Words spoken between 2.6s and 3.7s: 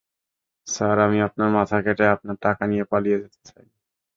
নিয়ে পালিয়ে যেতে চাই।